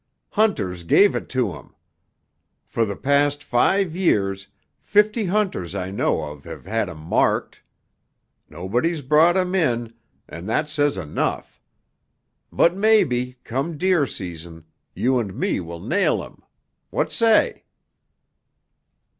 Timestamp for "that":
10.49-10.69